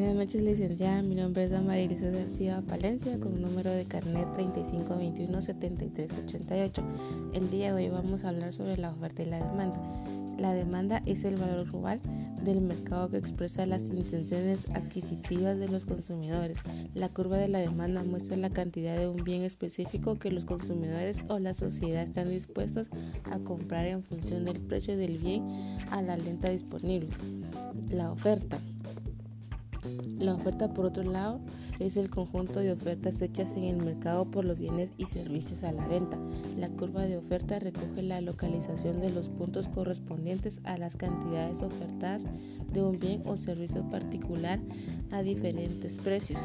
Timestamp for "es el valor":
11.06-11.70